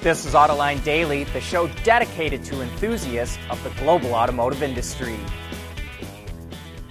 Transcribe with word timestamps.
This 0.00 0.24
is 0.24 0.34
Autoline 0.34 0.84
Daily, 0.84 1.24
the 1.24 1.40
show 1.40 1.66
dedicated 1.82 2.44
to 2.44 2.62
enthusiasts 2.62 3.36
of 3.50 3.60
the 3.64 3.70
global 3.82 4.14
automotive 4.14 4.62
industry. 4.62 5.18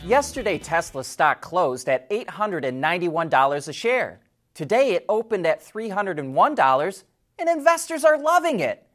Yesterday, 0.03 0.57
Tesla 0.57 1.05
stock 1.05 1.39
closed 1.39 1.87
at 1.87 2.09
$891 2.09 3.67
a 3.69 3.71
share. 3.73 4.19
Today, 4.53 4.91
it 4.91 5.05
opened 5.07 5.47
at 5.47 5.63
$301, 5.63 7.03
and 7.39 7.49
investors 7.49 8.03
are 8.03 8.19
loving 8.19 8.59
it. 8.59 8.85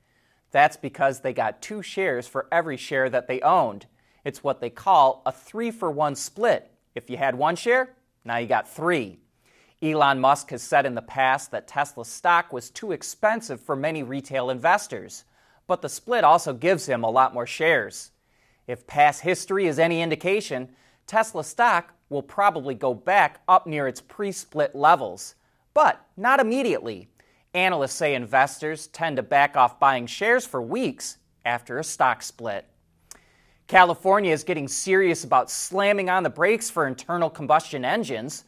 That's 0.51 0.77
because 0.77 1.21
they 1.21 1.33
got 1.33 1.63
two 1.63 1.81
shares 1.81 2.29
for 2.29 2.49
every 2.53 2.77
share 2.77 3.09
that 3.09 3.29
they 3.29 3.41
owned. 3.41 3.87
It's 4.27 4.45
what 4.45 4.61
they 4.61 4.69
call 4.69 5.23
a 5.25 5.33
three 5.33 5.71
for 5.71 5.91
one 5.91 6.17
split. 6.17 6.71
If 6.95 7.09
you 7.09 7.17
had 7.17 7.35
one 7.35 7.57
share, 7.57 7.95
now 8.27 8.37
you 8.37 8.47
got 8.47 8.69
three. 8.69 9.21
Elon 9.83 10.21
Musk 10.21 10.51
has 10.51 10.63
said 10.63 10.87
in 10.87 10.95
the 10.95 11.03
past 11.03 11.51
that 11.51 11.67
Tesla 11.67 12.05
stock 12.05 12.53
was 12.53 12.71
too 12.71 12.93
expensive 12.93 13.61
for 13.61 13.75
many 13.75 14.05
retail 14.05 14.49
investors, 14.49 15.25
but 15.67 15.83
the 15.83 15.89
split 15.89 16.23
also 16.23 16.53
gives 16.53 16.87
him 16.87 17.03
a 17.03 17.11
lot 17.11 17.35
more 17.35 17.47
shares. 17.47 18.13
If 18.69 18.87
past 18.87 19.23
history 19.23 19.67
is 19.67 19.81
any 19.81 20.01
indication, 20.01 20.69
Tesla 21.09 21.43
stock 21.43 21.95
will 22.11 22.23
probably 22.23 22.77
go 22.77 22.95
back 22.95 23.41
up 23.49 23.67
near 23.67 23.89
its 23.89 24.01
pre 24.01 24.31
split 24.31 24.73
levels, 24.77 25.35
but 25.75 26.01
not 26.17 26.39
immediately. 26.39 27.09
Analysts 27.53 27.95
say 27.95 28.15
investors 28.15 28.87
tend 28.87 29.17
to 29.17 29.23
back 29.23 29.57
off 29.57 29.81
buying 29.81 30.07
shares 30.07 30.47
for 30.47 30.63
weeks 30.63 31.19
after 31.45 31.79
a 31.79 31.85
stock 31.85 32.23
split. 32.23 32.67
California 33.67 34.33
is 34.33 34.45
getting 34.45 34.69
serious 34.69 35.25
about 35.25 35.51
slamming 35.51 36.09
on 36.09 36.23
the 36.23 36.31
brakes 36.31 36.71
for 36.71 36.87
internal 36.87 37.29
combustion 37.29 37.85
engines 37.85 38.45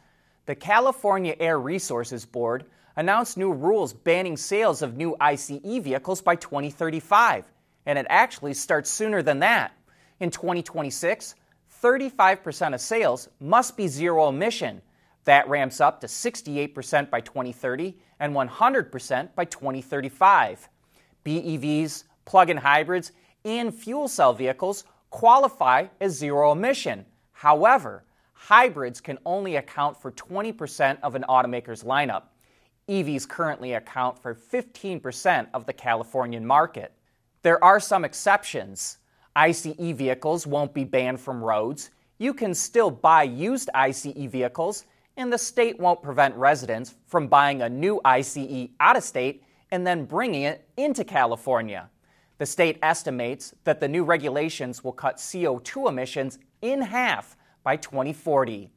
the 0.47 0.55
California 0.55 1.35
Air 1.41 1.59
Resources 1.59 2.25
Board 2.25 2.65
announced 2.97 3.37
new 3.37 3.53
rules 3.53 3.93
banning 3.93 4.37
sales 4.37 4.83
of 4.83 4.97
new 4.97 5.17
ICE 5.21 5.53
vehicles 5.63 6.21
by 6.21 6.37
2035, 6.37 7.51
and 7.87 7.99
it 7.99 8.07
actually 8.09 8.55
starts 8.55 8.91
sooner 8.91 9.23
than 9.23 9.41
that. 9.41 9.73
In 10.21 10.31
2026, 10.31 11.35
35% 11.83 12.75
of 12.75 12.81
sales 12.81 13.29
must 13.41 13.77
be 13.77 13.89
zero 13.89 14.29
emission. 14.29 14.81
That 15.25 15.49
ramps 15.49 15.81
up 15.81 16.01
to 16.03 16.07
68% 16.07 17.11
by 17.11 17.21
2030 17.21 17.97
and 18.21 18.35
100% 18.35 19.35
by 19.35 19.45
2035. 19.45 20.69
BEVs, 21.25 22.05
plug 22.27 22.51
in 22.51 22.59
hybrids, 22.59 23.13
and 23.45 23.75
fuel 23.75 24.09
cell 24.09 24.35
vehicles 24.35 24.85
qualify 25.11 25.87
as 26.01 26.13
zero 26.13 26.53
emission. 26.53 27.07
However, 27.33 28.05
hybrids 28.45 29.01
can 29.01 29.19
only 29.25 29.57
account 29.57 29.97
for 29.97 30.13
20% 30.13 30.99
of 31.03 31.15
an 31.15 31.25
automaker's 31.31 31.83
lineup. 31.83 32.25
EVs 32.91 33.27
currently 33.27 33.73
account 33.73 34.19
for 34.21 34.35
15% 34.35 35.47
of 35.55 35.65
the 35.65 35.73
Californian 35.73 36.45
market. 36.45 36.93
There 37.41 37.63
are 37.65 37.81
some 37.81 38.05
exceptions. 38.05 38.99
ICE 39.35 39.73
vehicles 39.79 40.47
won't 40.47 40.75
be 40.75 40.85
banned 40.85 41.21
from 41.21 41.43
roads. 41.43 41.89
You 42.19 42.35
can 42.35 42.53
still 42.53 42.91
buy 42.91 43.23
used 43.23 43.71
ICE 43.73 44.13
vehicles, 44.29 44.85
and 45.17 45.33
the 45.33 45.39
state 45.39 45.81
won't 45.81 46.03
prevent 46.03 46.35
residents 46.35 46.97
from 47.07 47.29
buying 47.29 47.63
a 47.63 47.69
new 47.71 47.99
ICE 48.05 48.69
out 48.79 48.99
of 48.99 49.05
state 49.05 49.43
and 49.71 49.87
then 49.87 50.05
bringing 50.05 50.43
it 50.43 50.69
into 50.77 51.03
California. 51.03 51.89
The 52.37 52.45
state 52.45 52.79
estimates 52.83 53.55
that 53.65 53.81
the 53.81 53.89
new 53.89 54.05
regulations 54.05 54.85
will 54.85 54.93
cut 54.93 55.17
CO2 55.17 55.89
emissions 55.89 56.39
in 56.61 56.83
half 56.83 57.39
by 57.65 57.77
2040. 57.77 58.71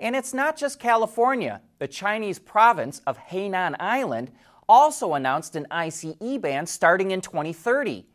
And 0.00 0.16
it's 0.16 0.34
not 0.34 0.56
just 0.56 0.80
California. 0.80 1.60
The 1.78 1.88
Chinese 1.88 2.38
province 2.38 3.00
of 3.06 3.18
Hainan 3.18 3.76
Island 3.78 4.32
also 4.68 5.14
announced 5.14 5.56
an 5.56 5.66
ICE 5.70 6.14
ban 6.40 6.66
starting 6.66 7.10
in 7.10 7.20
2030. 7.20 8.06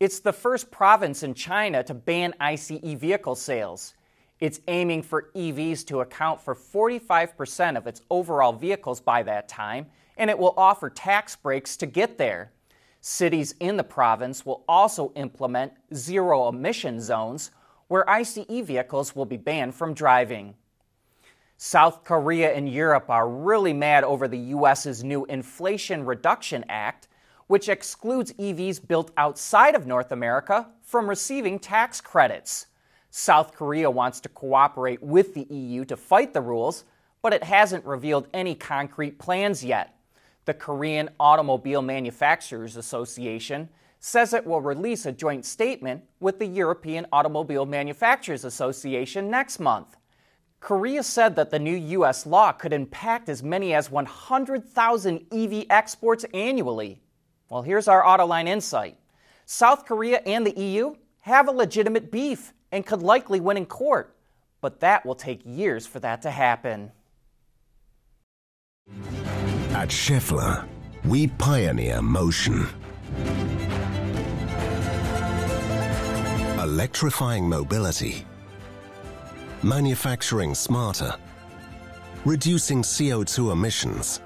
It's 0.00 0.20
the 0.20 0.32
first 0.32 0.70
province 0.70 1.22
in 1.22 1.34
China 1.34 1.82
to 1.84 1.94
ban 1.94 2.34
ICE 2.40 2.80
vehicle 2.80 3.34
sales. 3.34 3.94
It's 4.40 4.60
aiming 4.66 5.02
for 5.02 5.30
EVs 5.36 5.86
to 5.86 6.00
account 6.00 6.40
for 6.40 6.56
45% 6.56 7.76
of 7.76 7.86
its 7.86 8.02
overall 8.10 8.52
vehicles 8.52 9.00
by 9.00 9.22
that 9.22 9.48
time, 9.48 9.86
and 10.16 10.28
it 10.28 10.38
will 10.38 10.54
offer 10.56 10.90
tax 10.90 11.36
breaks 11.36 11.76
to 11.76 11.86
get 11.86 12.18
there. 12.18 12.52
Cities 13.00 13.54
in 13.60 13.76
the 13.76 13.84
province 13.84 14.44
will 14.44 14.64
also 14.68 15.12
implement 15.14 15.72
zero 15.94 16.48
emission 16.48 17.00
zones 17.00 17.52
where 17.92 18.08
ICE 18.08 18.38
vehicles 18.48 19.14
will 19.14 19.26
be 19.26 19.36
banned 19.36 19.74
from 19.74 19.92
driving. 19.92 20.54
South 21.58 22.04
Korea 22.04 22.50
and 22.50 22.66
Europe 22.66 23.10
are 23.10 23.28
really 23.28 23.74
mad 23.74 24.02
over 24.02 24.26
the 24.26 24.38
U.S.'s 24.38 25.04
new 25.04 25.26
Inflation 25.26 26.06
Reduction 26.06 26.64
Act, 26.70 27.08
which 27.48 27.68
excludes 27.68 28.32
EVs 28.32 28.88
built 28.88 29.10
outside 29.18 29.74
of 29.74 29.86
North 29.86 30.10
America 30.10 30.68
from 30.80 31.06
receiving 31.06 31.58
tax 31.58 32.00
credits. 32.00 32.68
South 33.10 33.54
Korea 33.54 33.90
wants 33.90 34.20
to 34.20 34.30
cooperate 34.30 35.02
with 35.02 35.34
the 35.34 35.46
EU 35.50 35.84
to 35.84 35.94
fight 35.98 36.32
the 36.32 36.40
rules, 36.40 36.84
but 37.20 37.34
it 37.34 37.44
hasn't 37.44 37.84
revealed 37.84 38.26
any 38.32 38.54
concrete 38.54 39.18
plans 39.18 39.62
yet. 39.62 39.98
The 40.46 40.54
Korean 40.54 41.10
Automobile 41.20 41.82
Manufacturers 41.82 42.78
Association 42.78 43.68
says 44.04 44.34
it 44.34 44.44
will 44.44 44.60
release 44.60 45.06
a 45.06 45.12
joint 45.12 45.46
statement 45.46 46.02
with 46.18 46.40
the 46.40 46.46
European 46.46 47.06
Automobile 47.12 47.64
Manufacturers 47.64 48.44
Association 48.44 49.30
next 49.30 49.60
month. 49.60 49.96
Korea 50.58 51.04
said 51.04 51.36
that 51.36 51.50
the 51.50 51.58
new 51.60 51.76
U.S. 51.76 52.26
law 52.26 52.50
could 52.50 52.72
impact 52.72 53.28
as 53.28 53.44
many 53.44 53.72
as 53.72 53.92
100,000 53.92 55.26
EV 55.30 55.66
exports 55.70 56.24
annually. 56.34 57.00
Well, 57.48 57.62
here's 57.62 57.86
our 57.86 58.02
Autoline 58.02 58.48
insight 58.48 58.98
South 59.46 59.86
Korea 59.86 60.18
and 60.26 60.44
the 60.44 60.60
EU 60.60 60.96
have 61.20 61.46
a 61.46 61.52
legitimate 61.52 62.10
beef 62.10 62.52
and 62.72 62.84
could 62.84 63.02
likely 63.02 63.38
win 63.38 63.56
in 63.56 63.66
court, 63.66 64.16
but 64.60 64.80
that 64.80 65.06
will 65.06 65.14
take 65.14 65.42
years 65.44 65.86
for 65.86 66.00
that 66.00 66.22
to 66.22 66.30
happen. 66.32 66.90
At 69.70 69.90
Schaeffler, 69.90 70.66
we 71.04 71.28
pioneer 71.28 72.02
motion 72.02 72.66
electrifying 76.72 77.46
mobility, 77.46 78.24
manufacturing 79.62 80.54
smarter, 80.54 81.14
reducing 82.24 82.80
CO2 82.80 83.52
emissions, 83.52 84.22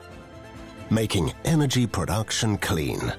making 0.89 1.33
energy 1.45 1.89
production 1.89 2.57
clean. 2.59 3.13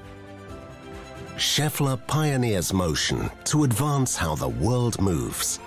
Schaeffler 1.36 1.98
pioneers 2.06 2.72
motion 2.72 3.30
to 3.44 3.64
advance 3.64 4.16
how 4.16 4.34
the 4.34 4.48
world 4.48 4.98
moves. 4.98 5.60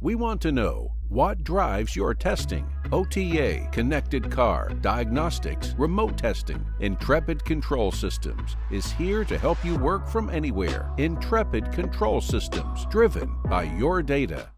We 0.00 0.14
want 0.14 0.40
to 0.40 0.52
know 0.52 0.94
what 1.10 1.44
drives 1.44 1.94
your 1.94 2.14
testing. 2.14 2.66
OTA, 2.92 3.66
connected 3.72 4.30
car, 4.30 4.68
diagnostics, 4.82 5.74
remote 5.78 6.18
testing. 6.18 6.62
Intrepid 6.80 7.42
Control 7.42 7.90
Systems 7.90 8.54
is 8.70 8.92
here 8.92 9.24
to 9.24 9.38
help 9.38 9.64
you 9.64 9.76
work 9.76 10.06
from 10.06 10.28
anywhere. 10.28 10.92
Intrepid 10.98 11.72
Control 11.72 12.20
Systems, 12.20 12.84
driven 12.90 13.34
by 13.46 13.62
your 13.62 14.02
data. 14.02 14.50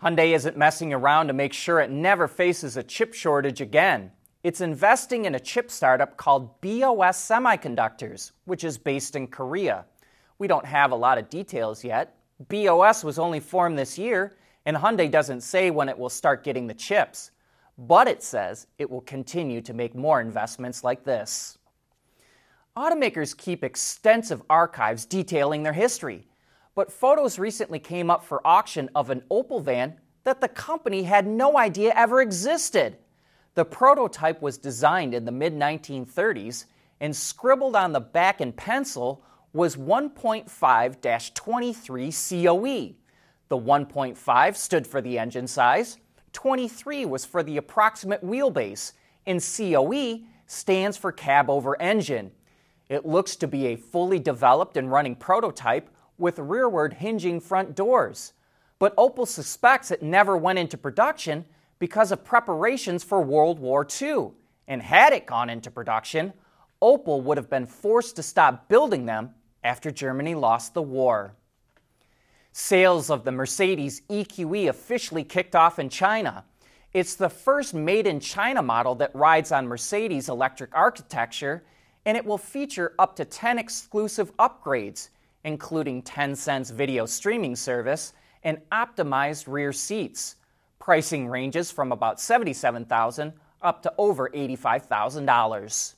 Hyundai 0.00 0.32
isn't 0.32 0.56
messing 0.56 0.94
around 0.94 1.26
to 1.26 1.32
make 1.32 1.52
sure 1.52 1.80
it 1.80 1.90
never 1.90 2.28
faces 2.28 2.76
a 2.76 2.82
chip 2.84 3.12
shortage 3.12 3.60
again. 3.60 4.12
It's 4.44 4.60
investing 4.60 5.24
in 5.24 5.34
a 5.34 5.40
chip 5.40 5.72
startup 5.72 6.16
called 6.16 6.60
BOS 6.60 7.18
Semiconductors, 7.18 8.30
which 8.44 8.62
is 8.62 8.78
based 8.78 9.16
in 9.16 9.26
Korea. 9.26 9.86
We 10.38 10.46
don't 10.46 10.66
have 10.66 10.92
a 10.92 10.96
lot 10.96 11.18
of 11.18 11.28
details 11.28 11.82
yet, 11.82 12.16
BOS 12.48 13.04
was 13.04 13.18
only 13.18 13.40
formed 13.40 13.78
this 13.78 13.98
year, 13.98 14.32
and 14.64 14.76
Hyundai 14.76 15.10
doesn't 15.10 15.40
say 15.42 15.70
when 15.70 15.88
it 15.88 15.98
will 15.98 16.08
start 16.08 16.44
getting 16.44 16.66
the 16.66 16.74
chips, 16.74 17.30
but 17.78 18.06
it 18.06 18.22
says 18.22 18.66
it 18.78 18.90
will 18.90 19.00
continue 19.00 19.60
to 19.62 19.74
make 19.74 19.94
more 19.94 20.20
investments 20.20 20.84
like 20.84 21.04
this. 21.04 21.58
Automakers 22.76 23.36
keep 23.36 23.64
extensive 23.64 24.42
archives 24.48 25.04
detailing 25.04 25.62
their 25.62 25.72
history, 25.72 26.26
but 26.74 26.92
photos 26.92 27.38
recently 27.38 27.78
came 27.78 28.10
up 28.10 28.24
for 28.24 28.46
auction 28.46 28.88
of 28.94 29.10
an 29.10 29.22
Opel 29.30 29.62
van 29.62 29.98
that 30.24 30.40
the 30.40 30.48
company 30.48 31.02
had 31.02 31.26
no 31.26 31.58
idea 31.58 31.92
ever 31.94 32.22
existed. 32.22 32.96
The 33.54 33.64
prototype 33.64 34.40
was 34.40 34.56
designed 34.56 35.12
in 35.12 35.24
the 35.24 35.32
mid 35.32 35.54
1930s 35.54 36.66
and 37.00 37.14
scribbled 37.14 37.76
on 37.76 37.92
the 37.92 38.00
back 38.00 38.40
in 38.40 38.52
pencil 38.52 39.24
was 39.52 39.76
1.5 39.76 41.34
23 41.34 42.12
COE. 42.12 42.94
The 43.52 43.58
1.5 43.58 44.56
stood 44.56 44.86
for 44.86 45.02
the 45.02 45.18
engine 45.18 45.46
size, 45.46 45.98
23 46.32 47.04
was 47.04 47.26
for 47.26 47.42
the 47.42 47.58
approximate 47.58 48.24
wheelbase, 48.24 48.92
and 49.26 49.42
COE 49.42 50.20
stands 50.46 50.96
for 50.96 51.12
cab 51.12 51.50
over 51.50 51.78
engine. 51.78 52.30
It 52.88 53.04
looks 53.04 53.36
to 53.36 53.46
be 53.46 53.66
a 53.66 53.76
fully 53.76 54.18
developed 54.18 54.78
and 54.78 54.90
running 54.90 55.16
prototype 55.16 55.90
with 56.16 56.38
rearward 56.38 56.94
hinging 56.94 57.40
front 57.40 57.74
doors. 57.74 58.32
but 58.78 58.96
Opel 58.96 59.28
suspects 59.28 59.90
it 59.90 60.02
never 60.02 60.34
went 60.34 60.58
into 60.58 60.78
production 60.78 61.44
because 61.78 62.10
of 62.10 62.24
preparations 62.24 63.04
for 63.04 63.20
World 63.20 63.58
War 63.58 63.86
II. 64.00 64.30
And 64.66 64.80
had 64.80 65.12
it 65.12 65.26
gone 65.26 65.50
into 65.50 65.70
production, 65.70 66.32
Opel 66.80 67.22
would 67.22 67.36
have 67.36 67.50
been 67.50 67.66
forced 67.66 68.16
to 68.16 68.22
stop 68.22 68.70
building 68.70 69.04
them 69.04 69.34
after 69.62 69.90
Germany 69.90 70.34
lost 70.34 70.72
the 70.72 70.80
war. 70.80 71.34
Sales 72.52 73.08
of 73.08 73.24
the 73.24 73.32
Mercedes 73.32 74.02
EQE 74.10 74.68
officially 74.68 75.24
kicked 75.24 75.56
off 75.56 75.78
in 75.78 75.88
China. 75.88 76.44
It's 76.92 77.14
the 77.14 77.30
first 77.30 77.72
made 77.72 78.06
in 78.06 78.20
China 78.20 78.60
model 78.60 78.94
that 78.96 79.14
rides 79.14 79.52
on 79.52 79.66
Mercedes 79.66 80.28
electric 80.28 80.74
architecture, 80.74 81.64
and 82.04 82.14
it 82.14 82.26
will 82.26 82.36
feature 82.36 82.92
up 82.98 83.16
to 83.16 83.24
10 83.24 83.58
exclusive 83.58 84.36
upgrades, 84.36 85.08
including 85.44 86.02
Tencent's 86.02 86.70
video 86.70 87.06
streaming 87.06 87.56
service 87.56 88.12
and 88.44 88.58
optimized 88.70 89.44
rear 89.46 89.72
seats. 89.72 90.36
Pricing 90.78 91.28
ranges 91.28 91.70
from 91.70 91.90
about 91.90 92.20
77,000 92.20 93.32
up 93.62 93.82
to 93.82 93.92
over 93.96 94.28
$85,000. 94.28 95.94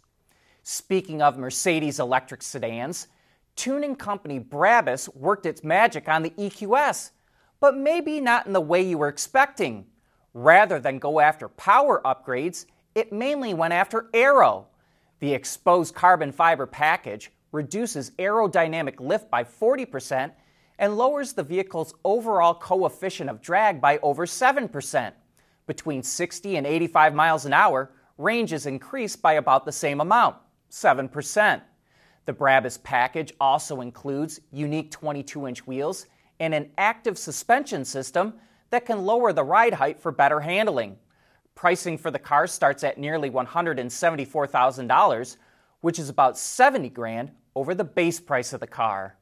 Speaking 0.62 1.20
of 1.20 1.36
Mercedes 1.36 1.98
electric 1.98 2.42
sedans, 2.42 3.08
tuning 3.56 3.96
company 3.96 4.40
Brabus 4.40 5.14
worked 5.14 5.46
its 5.46 5.64
magic 5.64 6.08
on 6.08 6.22
the 6.22 6.30
EQS, 6.30 7.10
but 7.60 7.76
maybe 7.76 8.20
not 8.20 8.46
in 8.46 8.52
the 8.52 8.60
way 8.60 8.82
you 8.82 8.98
were 8.98 9.08
expecting. 9.08 9.86
Rather 10.32 10.80
than 10.80 10.98
go 10.98 11.20
after 11.20 11.48
power 11.48 12.02
upgrades, 12.04 12.66
it 12.94 13.12
mainly 13.12 13.54
went 13.54 13.72
after 13.72 14.08
aero. 14.12 14.66
The 15.20 15.32
exposed 15.32 15.94
carbon 15.94 16.32
fiber 16.32 16.66
package 16.66 17.30
reduces 17.52 18.10
aerodynamic 18.12 19.00
lift 19.00 19.30
by 19.30 19.44
40% 19.44 20.32
and 20.78 20.96
lowers 20.96 21.32
the 21.32 21.42
vehicle's 21.42 21.94
overall 22.04 22.54
coefficient 22.54 23.30
of 23.30 23.40
drag 23.40 23.80
by 23.80 23.98
over 23.98 24.26
7%. 24.26 25.12
Between 25.66 26.02
60 26.02 26.56
and 26.56 26.66
85 26.66 27.14
miles 27.14 27.46
an 27.46 27.52
hour, 27.52 27.92
range 28.18 28.52
is 28.52 28.66
increased 28.66 29.22
by 29.22 29.34
about 29.34 29.64
the 29.64 29.72
same 29.72 30.00
amount, 30.00 30.36
7%. 30.70 31.62
The 32.26 32.32
Brabus 32.32 32.82
package 32.82 33.32
also 33.38 33.80
includes 33.80 34.40
unique 34.50 34.90
22 34.90 35.46
inch 35.46 35.66
wheels 35.66 36.06
and 36.40 36.54
an 36.54 36.70
active 36.78 37.18
suspension 37.18 37.84
system 37.84 38.34
that 38.70 38.86
can 38.86 39.04
lower 39.04 39.32
the 39.32 39.44
ride 39.44 39.74
height 39.74 40.00
for 40.00 40.10
better 40.10 40.40
handling. 40.40 40.96
Pricing 41.54 41.98
for 41.98 42.10
the 42.10 42.18
car 42.18 42.46
starts 42.46 42.82
at 42.82 42.98
nearly 42.98 43.30
$174,000, 43.30 45.36
which 45.82 45.98
is 45.98 46.08
about 46.08 46.38
70 46.38 46.88
grand 46.90 47.30
over 47.54 47.74
the 47.74 47.84
base 47.84 48.18
price 48.18 48.52
of 48.52 48.60
the 48.60 48.66
car. 48.66 49.16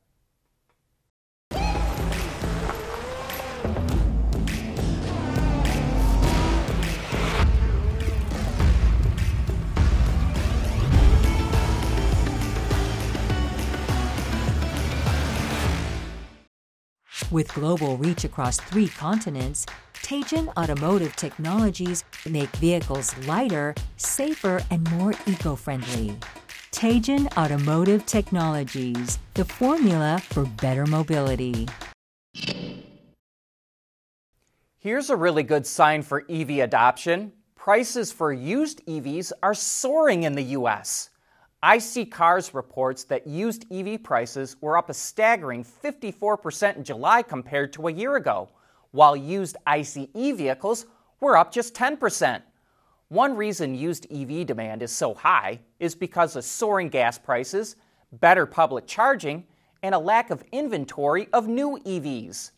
With 17.33 17.55
global 17.55 17.97
reach 17.97 18.25
across 18.25 18.59
three 18.59 18.89
continents, 18.89 19.65
Teijin 19.95 20.53
Automotive 20.59 21.17
Technologies 21.17 22.05
make 22.29 22.51
vehicles 22.57 23.17
lighter, 23.27 23.75
safer, 23.97 24.61
and 24.71 24.89
more 24.91 25.15
eco-friendly. 25.27 26.15
Teijin 26.73 27.35
Automotive 27.39 28.05
Technologies, 28.05 29.19
the 29.33 29.47
formula 29.47 30.21
for 30.23 30.45
better 30.45 30.85
mobility. 30.85 31.67
Here's 34.79 35.09
a 35.09 35.17
really 35.17 35.43
good 35.43 35.67
sign 35.67 36.03
for 36.03 36.27
EV 36.29 36.59
adoption. 36.59 37.33
Prices 37.55 38.13
for 38.13 38.31
used 38.31 38.85
EVs 38.85 39.33
are 39.43 39.55
soaring 39.55 40.25
in 40.25 40.35
the 40.35 40.59
US. 40.59 41.09
iSeeCars 41.63 42.55
reports 42.55 43.05
that 43.05 43.27
used 43.27 43.73
EV 43.73 44.03
prices 44.03 44.57
were 44.61 44.77
up 44.77 44.91
a 44.91 44.95
staggering 44.95 45.65
54% 45.65 46.77
in 46.77 46.83
July 46.83 47.23
compared 47.23 47.73
to 47.75 47.87
a 47.87 47.93
year 47.93 48.17
ago, 48.17 48.49
while 48.91 49.15
used 49.15 49.57
ICE 49.67 49.99
vehicles 50.15 50.87
were 51.21 51.37
up 51.37 51.53
just 51.53 51.73
10%. 51.75 52.43
One 53.09 53.37
reason 53.37 53.77
used 53.77 54.07
EV 54.13 54.45
demand 54.45 54.83
is 54.83 54.91
so 54.91 55.15
high 55.15 55.61
is 55.79 55.95
because 55.95 56.35
of 56.35 56.45
soaring 56.45 56.89
gas 56.89 57.17
prices, 57.17 57.77
better 58.11 58.45
public 58.45 58.87
charging, 58.89 59.45
and 59.85 59.95
a 59.95 59.99
lack 59.99 60.31
of 60.31 60.43
inventory 60.51 61.29
of 61.33 61.47
new 61.47 61.79
EVs. 61.85 62.51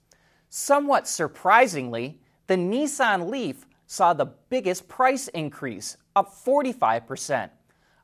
Somewhat 0.48 1.06
surprisingly, 1.06 2.20
the 2.46 2.54
Nissan 2.54 3.28
Leaf 3.28 3.66
saw 3.86 4.14
the 4.14 4.32
biggest 4.48 4.88
price 4.88 5.28
increase, 5.28 5.98
up 6.16 6.32
45%. 6.32 7.50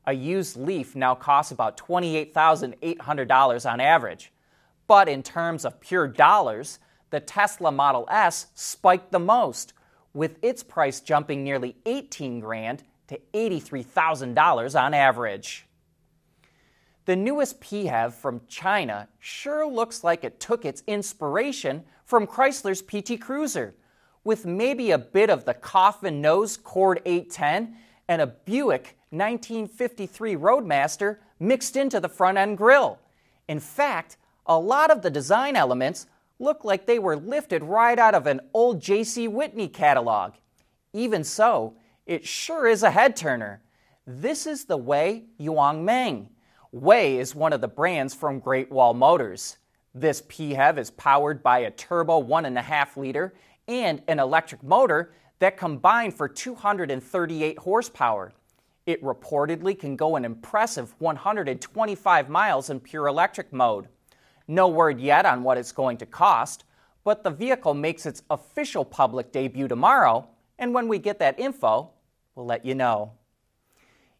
A 0.05 0.13
used 0.13 0.57
Leaf 0.57 0.95
now 0.95 1.13
costs 1.15 1.51
about 1.51 1.77
$28,800 1.77 3.71
on 3.71 3.79
average. 3.79 4.31
But 4.87 5.07
in 5.07 5.23
terms 5.23 5.63
of 5.63 5.79
pure 5.79 6.07
dollars, 6.07 6.79
the 7.11 7.19
Tesla 7.19 7.71
Model 7.71 8.07
S 8.09 8.47
spiked 8.55 9.11
the 9.11 9.19
most, 9.19 9.73
with 10.13 10.37
its 10.41 10.63
price 10.63 10.99
jumping 10.99 11.43
nearly 11.43 11.75
18 11.85 12.39
grand 12.39 12.83
to 13.07 13.19
$83,000 13.33 14.81
on 14.81 14.93
average. 14.93 15.67
The 17.05 17.15
newest 17.15 17.61
PHEV 17.61 18.13
from 18.13 18.41
China 18.47 19.07
sure 19.19 19.67
looks 19.67 20.03
like 20.03 20.23
it 20.23 20.39
took 20.39 20.65
its 20.65 20.83
inspiration 20.87 21.83
from 22.05 22.27
Chrysler's 22.27 22.81
PT 22.81 23.19
Cruiser, 23.19 23.75
with 24.23 24.45
maybe 24.45 24.91
a 24.91 24.97
bit 24.97 25.29
of 25.29 25.45
the 25.45 25.53
coffin 25.53 26.21
nose 26.21 26.57
Cord 26.57 27.01
810 27.05 27.75
and 28.07 28.21
a 28.21 28.27
Buick 28.27 28.97
1953 29.11 30.35
Roadmaster 30.35 31.19
mixed 31.39 31.75
into 31.75 31.99
the 31.99 32.09
front 32.09 32.37
end 32.37 32.57
grille. 32.57 32.99
In 33.47 33.59
fact, 33.59 34.17
a 34.45 34.57
lot 34.57 34.89
of 34.89 35.01
the 35.01 35.09
design 35.09 35.55
elements 35.55 36.07
look 36.39 36.65
like 36.65 36.85
they 36.85 36.97
were 36.97 37.15
lifted 37.15 37.63
right 37.63 37.99
out 37.99 38.15
of 38.15 38.25
an 38.25 38.41
old 38.53 38.81
J.C. 38.81 39.27
Whitney 39.27 39.67
catalog. 39.67 40.33
Even 40.93 41.23
so, 41.23 41.75
it 42.05 42.25
sure 42.25 42.67
is 42.67 42.83
a 42.83 42.91
head 42.91 43.15
turner. 43.15 43.61
This 44.07 44.47
is 44.47 44.65
the 44.65 44.77
Wey 44.77 45.25
Yuangmeng. 45.39 46.27
Wey 46.71 47.17
is 47.17 47.35
one 47.35 47.53
of 47.53 47.61
the 47.61 47.67
brands 47.67 48.13
from 48.13 48.39
Great 48.39 48.71
Wall 48.71 48.93
Motors. 48.93 49.57
This 49.93 50.21
PHEV 50.21 50.77
is 50.77 50.91
powered 50.91 51.43
by 51.43 51.59
a 51.59 51.71
turbo 51.71 52.23
1.5 52.23 52.97
liter 52.97 53.33
and 53.67 54.01
an 54.07 54.19
electric 54.19 54.63
motor 54.63 55.13
that 55.39 55.57
combine 55.57 56.11
for 56.11 56.29
238 56.29 57.59
horsepower. 57.59 58.31
It 58.85 59.03
reportedly 59.03 59.77
can 59.77 59.95
go 59.95 60.15
an 60.15 60.25
impressive 60.25 60.95
125 60.99 62.29
miles 62.29 62.69
in 62.69 62.79
pure 62.79 63.07
electric 63.07 63.53
mode. 63.53 63.87
No 64.47 64.67
word 64.67 64.99
yet 64.99 65.25
on 65.25 65.43
what 65.43 65.57
it's 65.57 65.71
going 65.71 65.97
to 65.97 66.05
cost, 66.05 66.63
but 67.03 67.23
the 67.23 67.29
vehicle 67.29 67.73
makes 67.73 68.05
its 68.05 68.23
official 68.29 68.83
public 68.83 69.31
debut 69.31 69.67
tomorrow, 69.67 70.27
and 70.57 70.73
when 70.73 70.87
we 70.87 70.99
get 70.99 71.19
that 71.19 71.39
info, 71.39 71.91
we'll 72.35 72.45
let 72.45 72.65
you 72.65 72.75
know. 72.75 73.13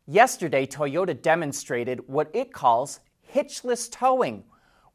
Yesterday, 0.07 0.65
Toyota 0.65 1.19
demonstrated 1.19 2.07
what 2.07 2.29
it 2.33 2.53
calls 2.53 2.99
hitchless 3.33 3.89
towing, 3.89 4.43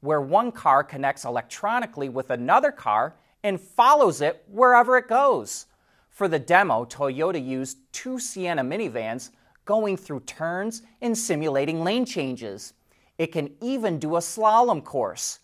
where 0.00 0.20
one 0.20 0.52
car 0.52 0.85
connects 0.85 1.25
electronically 1.25 2.08
with 2.08 2.30
another 2.30 2.70
car 2.70 3.16
and 3.42 3.61
follows 3.61 4.20
it 4.20 4.44
wherever 4.49 4.96
it 4.96 5.08
goes. 5.08 5.66
For 6.08 6.28
the 6.28 6.38
demo, 6.38 6.85
Toyota 6.85 7.44
used 7.44 7.78
two 7.92 8.18
Sienna 8.18 8.62
minivans 8.62 9.30
going 9.66 9.99
through 9.99 10.20
turns 10.20 10.80
and 11.02 11.16
simulating 11.16 11.85
lane 11.85 12.06
changes. 12.06 12.73
It 13.18 13.26
can 13.28 13.50
even 13.61 13.99
do 13.99 14.16
a 14.16 14.20
slalom 14.20 14.82
course. 14.82 15.40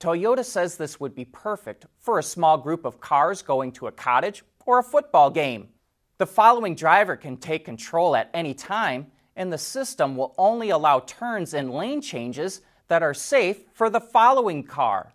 Toyota 0.00 0.44
says 0.44 0.76
this 0.76 0.98
would 0.98 1.14
be 1.14 1.26
perfect 1.26 1.86
for 1.98 2.18
a 2.18 2.22
small 2.22 2.56
group 2.56 2.86
of 2.86 3.00
cars 3.00 3.42
going 3.42 3.72
to 3.72 3.86
a 3.86 3.92
cottage 3.92 4.42
or 4.64 4.78
a 4.78 4.82
football 4.82 5.30
game. 5.30 5.68
The 6.18 6.26
following 6.26 6.74
driver 6.74 7.16
can 7.16 7.36
take 7.36 7.64
control 7.64 8.16
at 8.16 8.30
any 8.32 8.54
time, 8.54 9.08
and 9.36 9.52
the 9.52 9.58
system 9.58 10.16
will 10.16 10.34
only 10.38 10.70
allow 10.70 11.00
turns 11.00 11.54
and 11.54 11.70
lane 11.70 12.00
changes 12.00 12.60
that 12.88 13.02
are 13.02 13.14
safe 13.14 13.64
for 13.72 13.90
the 13.90 14.00
following 14.00 14.62
car. 14.62 15.12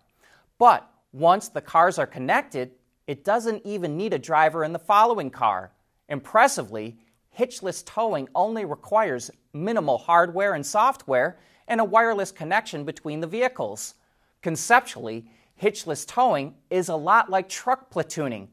But 0.58 0.88
once 1.12 1.48
the 1.48 1.62
cars 1.62 1.98
are 1.98 2.06
connected, 2.06 2.72
it 3.06 3.24
doesn't 3.24 3.64
even 3.64 3.96
need 3.96 4.12
a 4.12 4.18
driver 4.18 4.62
in 4.62 4.72
the 4.72 4.78
following 4.78 5.30
car. 5.30 5.72
Impressively, 6.08 6.98
hitchless 7.36 7.84
towing 7.84 8.28
only 8.34 8.64
requires 8.64 9.30
minimal 9.52 9.98
hardware 9.98 10.54
and 10.54 10.64
software 10.64 11.38
and 11.68 11.80
a 11.80 11.84
wireless 11.84 12.32
connection 12.32 12.84
between 12.84 13.20
the 13.20 13.26
vehicles. 13.26 13.94
Conceptually, 14.42 15.30
hitchless 15.60 16.06
towing 16.06 16.54
is 16.70 16.88
a 16.88 16.96
lot 16.96 17.30
like 17.30 17.48
truck 17.48 17.90
platooning, 17.90 18.48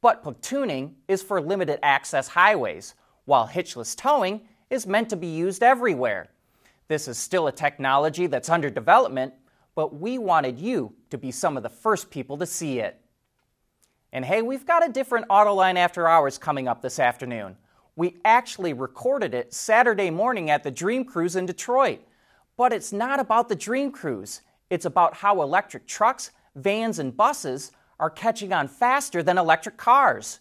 but 0.00 0.22
platooning 0.22 0.92
is 1.08 1.22
for 1.22 1.40
limited 1.40 1.78
access 1.82 2.28
highways, 2.28 2.94
while 3.24 3.48
hitchless 3.48 3.96
towing 3.96 4.42
is 4.70 4.86
meant 4.86 5.08
to 5.10 5.16
be 5.16 5.26
used 5.26 5.62
everywhere. 5.62 6.28
This 6.88 7.08
is 7.08 7.18
still 7.18 7.46
a 7.46 7.52
technology 7.52 8.26
that's 8.26 8.48
under 8.48 8.70
development, 8.70 9.34
but 9.74 9.94
we 9.94 10.18
wanted 10.18 10.58
you 10.58 10.94
to 11.10 11.18
be 11.18 11.30
some 11.30 11.56
of 11.56 11.62
the 11.62 11.68
first 11.68 12.10
people 12.10 12.36
to 12.38 12.46
see 12.46 12.80
it. 12.80 13.00
And 14.12 14.24
hey, 14.24 14.42
we've 14.42 14.66
got 14.66 14.86
a 14.86 14.92
different 14.92 15.28
Autoline 15.28 15.76
After 15.76 16.08
Hours 16.08 16.38
coming 16.38 16.66
up 16.66 16.80
this 16.80 16.98
afternoon. 16.98 17.56
We 17.98 18.14
actually 18.24 18.74
recorded 18.74 19.34
it 19.34 19.52
Saturday 19.52 20.08
morning 20.08 20.50
at 20.50 20.62
the 20.62 20.70
Dream 20.70 21.04
Cruise 21.04 21.34
in 21.34 21.46
Detroit. 21.46 21.98
But 22.56 22.72
it's 22.72 22.92
not 22.92 23.18
about 23.18 23.48
the 23.48 23.56
Dream 23.56 23.90
Cruise, 23.90 24.42
it's 24.70 24.84
about 24.84 25.14
how 25.14 25.42
electric 25.42 25.88
trucks, 25.88 26.30
vans, 26.54 27.00
and 27.00 27.16
buses 27.16 27.72
are 27.98 28.08
catching 28.08 28.52
on 28.52 28.68
faster 28.68 29.20
than 29.20 29.36
electric 29.36 29.78
cars. 29.78 30.38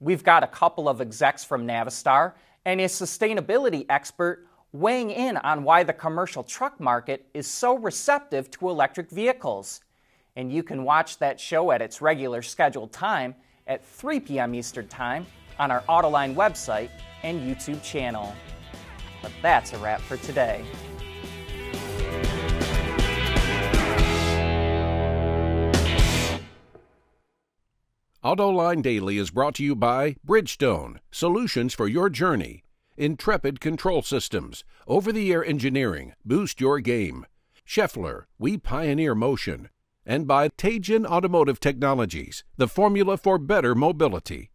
We've 0.00 0.22
got 0.22 0.42
a 0.42 0.48
couple 0.48 0.86
of 0.86 1.00
execs 1.00 1.42
from 1.42 1.66
Navistar 1.66 2.34
and 2.66 2.78
a 2.78 2.84
sustainability 2.84 3.86
expert 3.88 4.46
weighing 4.72 5.10
in 5.10 5.38
on 5.38 5.64
why 5.64 5.84
the 5.84 5.94
commercial 5.94 6.42
truck 6.42 6.78
market 6.78 7.24
is 7.32 7.46
so 7.46 7.78
receptive 7.78 8.50
to 8.50 8.68
electric 8.68 9.08
vehicles. 9.08 9.80
And 10.36 10.52
you 10.52 10.62
can 10.62 10.84
watch 10.84 11.16
that 11.20 11.40
show 11.40 11.70
at 11.70 11.80
its 11.80 12.02
regular 12.02 12.42
scheduled 12.42 12.92
time 12.92 13.34
at 13.66 13.82
3 13.82 14.20
p.m. 14.20 14.54
Eastern 14.54 14.88
Time 14.88 15.26
on 15.58 15.70
our 15.70 15.82
Autoline 15.82 16.34
website 16.34 16.90
and 17.22 17.40
YouTube 17.40 17.82
channel. 17.82 18.34
But 19.22 19.32
that's 19.42 19.72
a 19.72 19.78
wrap 19.78 20.00
for 20.00 20.16
today. 20.18 20.64
AutoLine 28.24 28.82
Daily 28.82 29.16
is 29.16 29.30
brought 29.30 29.54
to 29.54 29.64
you 29.64 29.76
by 29.76 30.16
Bridgestone, 30.26 30.96
solutions 31.10 31.72
for 31.72 31.86
your 31.86 32.10
journey. 32.10 32.64
Intrepid 32.96 33.60
Control 33.60 34.02
Systems, 34.02 34.64
over 34.88 35.12
the 35.12 35.32
air 35.32 35.44
engineering, 35.44 36.14
boost 36.24 36.60
your 36.60 36.80
game. 36.80 37.24
Schaeffler, 37.64 38.24
we 38.36 38.58
pioneer 38.58 39.14
motion. 39.14 39.68
And 40.04 40.26
by 40.26 40.48
Teijin 40.48 41.06
Automotive 41.06 41.60
Technologies, 41.60 42.42
the 42.56 42.66
formula 42.66 43.16
for 43.16 43.38
better 43.38 43.76
mobility. 43.76 44.50